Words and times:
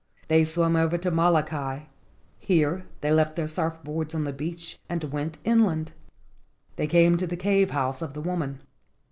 They 0.29 0.45
swam 0.45 0.75
over 0.75 0.97
to 0.97 1.11
Molokai. 1.11 1.81
Here 2.39 2.87
they 3.01 3.11
left 3.11 3.35
their 3.35 3.47
surf 3.47 3.77
boards 3.83 4.15
on 4.15 4.23
the 4.23 4.33
beach 4.33 4.79
and 4.89 5.03
went 5.03 5.37
inland. 5.43 5.91
They 6.75 6.87
came 6.87 7.17
to 7.17 7.27
the 7.27 7.37
cave 7.37 7.69
house 7.69 8.01
of 8.01 8.15
the 8.15 8.21
woman. 8.21 8.61